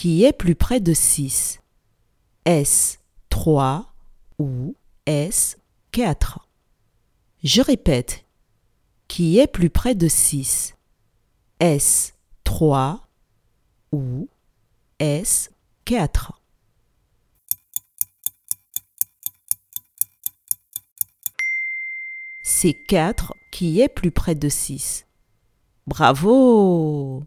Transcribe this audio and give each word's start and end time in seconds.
qui 0.00 0.24
est 0.24 0.32
plus 0.32 0.54
près 0.54 0.80
de 0.80 0.94
6 0.94 1.60
Est-ce 2.46 2.96
3 3.28 3.92
ou 4.38 4.74
est-ce 5.04 5.56
4 5.92 6.48
Je 7.44 7.60
répète. 7.60 8.24
Qui 9.08 9.38
est 9.38 9.46
plus 9.46 9.68
près 9.68 9.94
de 9.94 10.08
6 10.08 10.74
Est-ce 11.58 12.12
3 12.44 13.10
ou 13.92 14.30
est-ce 15.00 15.50
4 15.84 16.40
C'est 22.42 22.72
4 22.88 23.34
qui 23.52 23.82
est 23.82 23.90
plus 23.90 24.12
près 24.12 24.34
de 24.34 24.48
6. 24.48 25.04
Bravo! 25.86 27.22